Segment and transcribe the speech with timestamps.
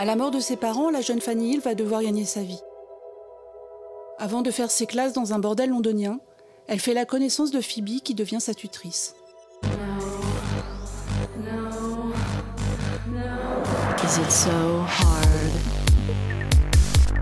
[0.00, 2.62] À la mort de ses parents, la jeune Fanny Hill va devoir gagner sa vie.
[4.16, 6.20] Avant de faire ses classes dans un bordel londonien,
[6.68, 9.14] elle fait la connaissance de Phoebe qui devient sa tutrice.
[14.02, 14.50] Is it so
[14.88, 15.52] hard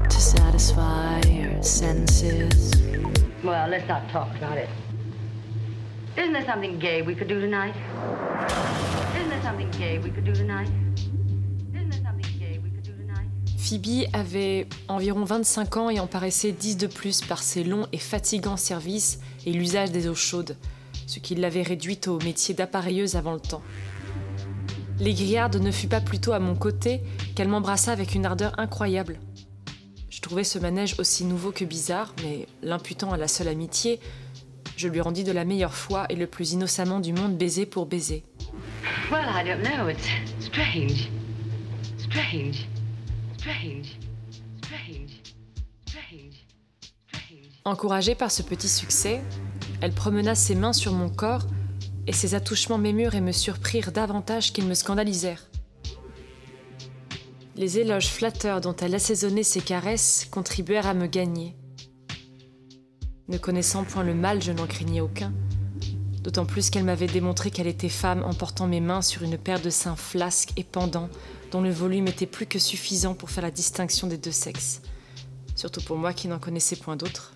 [0.09, 2.71] to satisfy your senses?
[3.43, 4.69] Well, let's not talk about it.
[6.17, 7.75] Isn't there something gay we could do tonight?
[9.17, 10.71] Isn't there something gay we could do tonight?
[13.59, 17.99] Phoebe avait environ 25 ans et en paraissait 10 de plus par ses longs et
[17.99, 20.57] fatigants services et l'usage des eaux chaudes,
[21.07, 23.63] ce qui l'avait réduite au métier d'appareilleuse avant le temps.
[25.01, 27.03] L'égriarde ne fut pas plutôt à mon côté
[27.35, 29.19] qu'elle m'embrassa avec une ardeur incroyable.
[30.09, 34.01] Je trouvais ce manège aussi nouveau que bizarre, mais l'imputant à la seule amitié,
[34.77, 37.87] je lui rendis de la meilleure foi et le plus innocemment du monde baiser pour
[37.87, 38.23] baiser.
[39.11, 39.89] Well, I don't know.
[39.89, 40.07] It's
[40.41, 41.11] strange.
[41.99, 42.69] Strange.
[47.65, 49.23] Encouragée par ce petit succès,
[49.81, 51.47] elle promena ses mains sur mon corps
[52.07, 55.49] et ses attouchements m'émurent et me surprirent davantage qu'ils me scandalisèrent.
[57.57, 61.57] Les éloges flatteurs dont elle assaisonnait ses caresses contribuèrent à me gagner.
[63.29, 65.35] Ne connaissant point le mal, je n'en craignais aucun,
[66.23, 69.61] d'autant plus qu'elle m'avait démontré qu'elle était femme en portant mes mains sur une paire
[69.61, 71.11] de seins flasques et pendants
[71.51, 74.83] dont le volume était plus que suffisant pour faire la distinction des deux sexes,
[75.55, 77.35] surtout pour moi qui n'en connaissais point d'autres.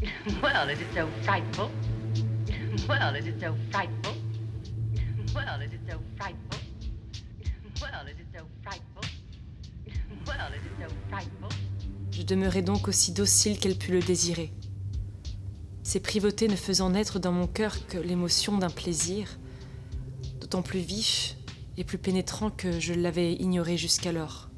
[0.42, 1.70] Well, is it so frightful?
[2.88, 4.14] Well, is it so frightful?
[5.34, 6.60] Well, is it so frightful?
[7.80, 9.02] Well, is it so frightful?
[10.26, 11.48] Well, is it so frightful?
[12.12, 14.52] Je demeurai donc aussi docile qu'elle put le désirer.
[15.82, 19.38] Ces privautés ne faisant naître dans mon cœur que l'émotion d'un plaisir,
[20.40, 21.37] d'autant plus vif
[21.78, 24.50] et plus pénétrant que je l'avais ignoré jusqu'alors.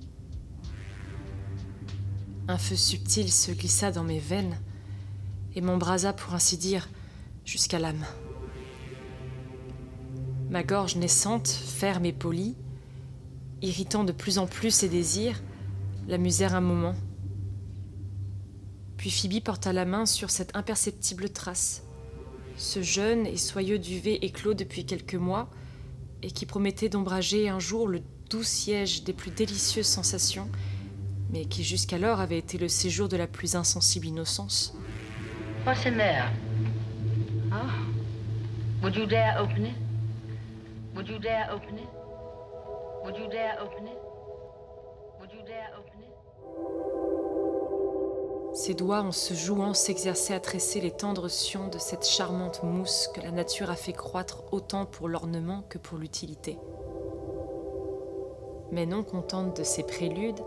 [2.49, 4.59] Un feu subtil se glissa dans mes veines
[5.55, 6.89] et m'embrasa pour ainsi dire
[7.45, 8.07] jusqu'à l'âme.
[10.49, 12.57] Ma gorge naissante, ferme et polie,
[13.61, 15.43] irritant de plus en plus ses désirs,
[16.09, 16.95] l'amusèrent un moment.
[18.97, 21.83] Puis Phoebe porta la main sur cette imperceptible trace,
[22.57, 25.51] ce jeune et soyeux duvet éclos depuis quelques mois
[26.23, 30.49] et qui promettait d'ombrager un jour le doux siège des plus délicieuses sensations,
[31.33, 34.75] mais qui jusqu'alors avait été le séjour de la plus insensible innocence.
[37.53, 37.67] Oh?
[38.83, 39.75] Would you dare open it?
[40.95, 41.09] Would?
[48.61, 53.09] Ses doigts, en se jouant, s'exerçaient à tresser les tendres sions de cette charmante mousse
[53.15, 56.59] que la nature a fait croître autant pour l'ornement que pour l'utilité.
[58.71, 60.43] Mais non contente de ces préludes,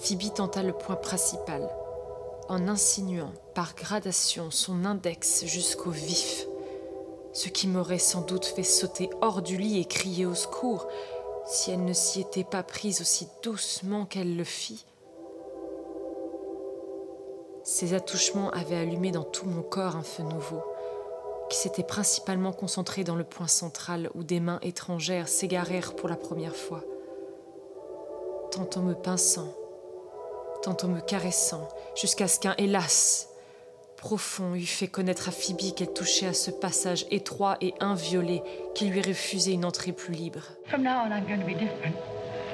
[0.00, 1.70] Phoebe tenta le point principal,
[2.48, 6.44] en insinuant par gradation son index jusqu'au vif,
[7.32, 10.88] ce qui m'aurait sans doute fait sauter hors du lit et crier au secours
[11.46, 14.84] si elle ne s'y était pas prise aussi doucement qu'elle le fit.
[17.70, 20.62] Ces attouchements avaient allumé dans tout mon corps un feu nouveau,
[21.50, 26.16] qui s'était principalement concentré dans le point central où des mains étrangères s'égarèrent pour la
[26.16, 26.82] première fois,
[28.52, 29.52] tantôt me pinçant,
[30.62, 33.28] tantôt me caressant, jusqu'à ce qu'un hélas
[33.98, 38.42] profond eût fait connaître à Phoebe qu'elle touchait à ce passage étroit et inviolé
[38.74, 40.40] qui lui refusait une entrée plus libre.
[40.68, 41.96] From now on, I'm going to be different.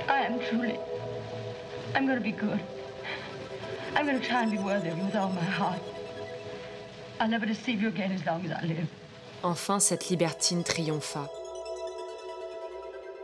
[0.09, 0.75] I am truly.
[1.95, 2.59] I'm going to be good.
[3.97, 5.81] I'm going to try and be worthy of you with all my heart.
[7.21, 8.87] I'll never deceive you again as long as I live.
[9.43, 11.29] Enfin, cette libertine triompha.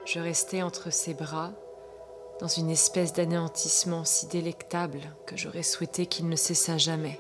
[0.05, 1.53] Je restai entre ses bras,
[2.41, 7.19] dans une espèce d'anéantissement si délectable que j'aurais souhaité qu'il ne cessât jamais.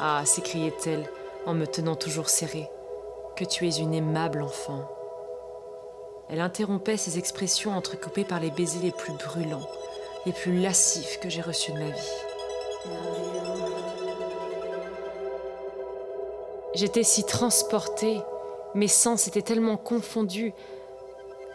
[0.00, 1.08] Ah, s'écriait-elle
[1.46, 2.68] en me tenant toujours serré,
[3.36, 4.88] que tu es une aimable enfant.
[6.30, 9.68] Elle interrompait ses expressions entrecoupées par les baisers les plus brûlants,
[10.26, 12.12] les plus lascifs que j'ai reçus de ma vie.
[16.74, 18.20] J'étais si transportée,
[18.74, 20.52] mes sens étaient tellement confondus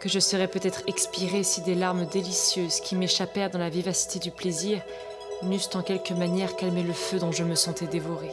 [0.00, 4.30] que je serais peut-être expirée si des larmes délicieuses qui m'échappèrent dans la vivacité du
[4.30, 4.82] plaisir
[5.42, 8.32] n'eussent en quelque manière calmé le feu dont je me sentais dévorée.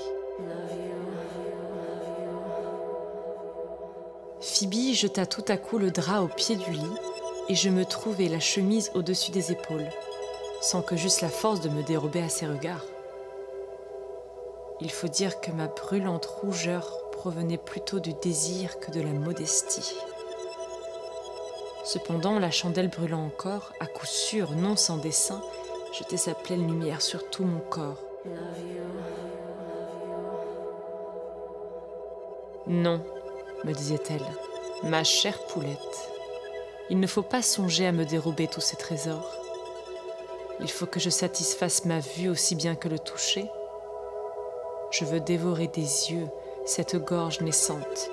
[4.62, 6.94] Phoebe jeta tout à coup le drap au pied du lit
[7.50, 9.90] et je me trouvai la chemise au-dessus des épaules,
[10.62, 12.86] sans que j'eusse la force de me dérober à ses regards.
[14.80, 19.96] Il faut dire que ma brûlante rougeur provenait plutôt du désir que de la modestie.
[21.84, 25.42] Cependant, la chandelle brûlant encore, à coup sûr, non sans dessein,
[25.92, 28.04] jetait sa pleine lumière sur tout mon corps.
[32.68, 33.04] Non,
[33.64, 34.22] me disait-elle,
[34.84, 36.10] ma chère poulette,
[36.90, 39.38] il ne faut pas songer à me dérober tous ces trésors.
[40.60, 43.50] Il faut que je satisfasse ma vue aussi bien que le toucher.
[44.92, 46.28] Je veux dévorer des yeux
[46.66, 48.10] cette gorge naissante.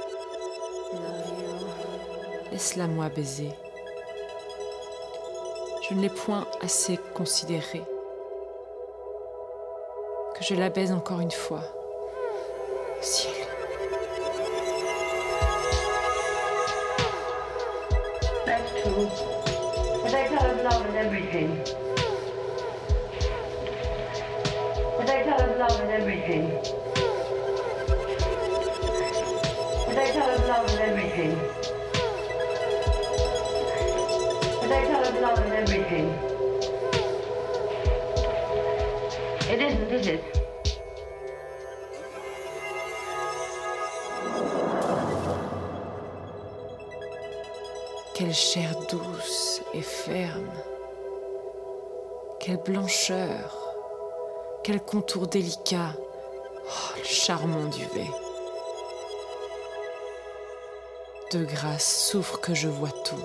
[2.52, 3.50] Laisse-la moi baiser.
[5.88, 7.84] Je ne l'ai point assez considérée.
[10.34, 11.62] Que je la baise encore une fois.
[18.98, 20.02] That's true.
[20.02, 21.62] But I tell of love and everything.
[24.96, 26.48] But I tell of love and everything.
[29.86, 31.32] But I tell of love and everything.
[34.60, 36.06] But I tell of love and everything.
[39.48, 40.37] It isn't, is it?
[48.28, 50.52] Quelle chair douce et ferme.
[52.38, 53.72] Quelle blancheur.
[54.62, 55.94] Quel contour délicat.
[55.96, 58.10] Oh, le charmant duvet.
[61.32, 63.16] De grâce, souffre que je vois tout.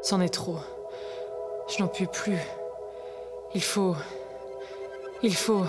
[0.00, 0.56] C'en est trop.
[1.68, 2.40] Je n'en puis plus.
[3.54, 3.94] Il faut.
[5.22, 5.66] Il faut.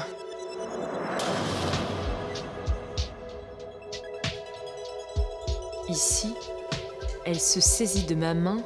[5.90, 6.34] Ici,
[7.30, 8.58] elle se saisit de ma main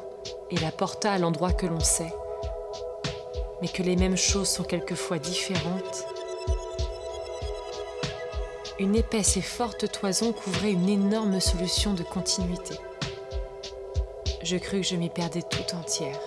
[0.50, 2.14] et la porta à l'endroit que l'on sait,
[3.62, 6.06] mais que les mêmes choses sont quelquefois différentes.
[8.80, 12.76] Une épaisse et forte toison couvrait une énorme solution de continuité.
[14.42, 16.20] Je crus que je m'y perdais tout entière.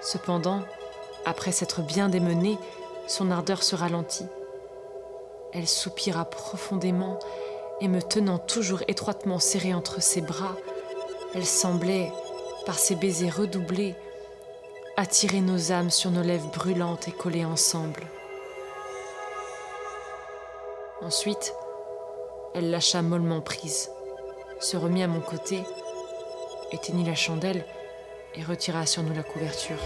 [0.00, 0.62] Cependant,
[1.24, 2.58] après s'être bien démenée,
[3.06, 4.26] son ardeur se ralentit.
[5.52, 7.18] Elle soupira profondément
[7.80, 10.56] et me tenant toujours étroitement serrée entre ses bras,
[11.34, 12.12] elle semblait,
[12.64, 13.94] par ses baisers redoublés,
[14.96, 18.06] attirer nos âmes sur nos lèvres brûlantes et collées ensemble.
[21.00, 21.54] Ensuite,
[22.54, 23.90] elle lâcha mollement prise,
[24.60, 25.64] se remit à mon côté,
[26.70, 27.64] éteignit la chandelle
[28.36, 29.78] et retira sur nous la couverture.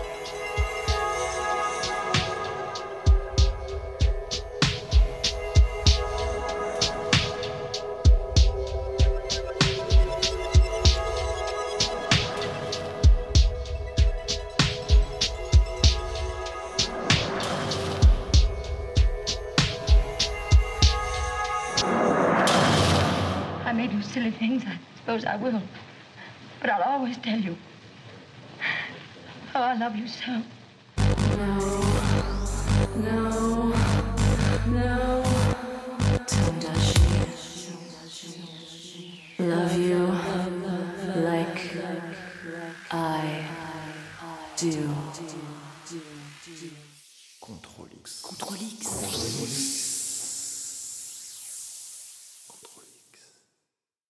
[23.76, 25.62] May do silly things, I suppose I will.
[26.60, 27.56] But I'll always tell you.
[29.52, 30.42] how I love you so.
[31.36, 31.58] No,
[32.96, 33.74] no,
[34.68, 35.22] no.
[39.38, 39.85] Love you